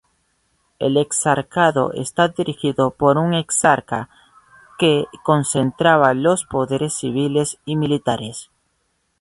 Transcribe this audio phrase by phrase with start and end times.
[0.79, 4.09] El exarcado está dirigido por un exarca
[4.79, 8.49] que concentraba los poderes civiles y militares.